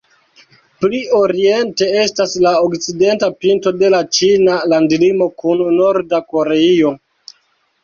Pli 0.85 1.01
oriente 1.17 1.89
estas 2.03 2.33
la 2.45 2.53
okcidenta 2.69 3.31
pinto 3.45 3.75
de 3.83 3.93
la 3.97 4.01
ĉina 4.19 4.57
landlimo 4.75 5.31
kun 5.45 5.65
Norda 5.79 6.25
Koreio. 6.35 6.97